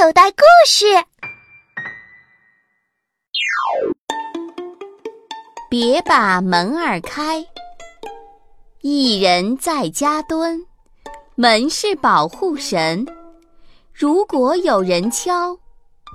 [0.00, 0.86] 口袋故事。
[5.68, 7.44] 别把门儿开，
[8.80, 10.64] 一人在家蹲，
[11.34, 13.04] 门是保护神。
[13.92, 15.58] 如果有人敲，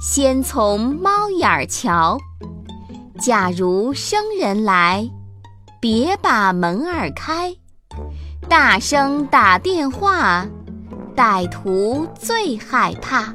[0.00, 2.16] 先从猫眼儿瞧。
[3.18, 5.10] 假如生人来，
[5.80, 7.52] 别把门儿开，
[8.48, 10.46] 大声打电话，
[11.16, 13.34] 歹徒最害怕。